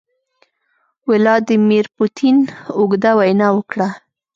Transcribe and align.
ولادیمیر 1.09 1.85
پوتین 1.95 2.37
اوږده 2.77 3.11
وینا 3.19 3.47
وکړه. 3.57 3.87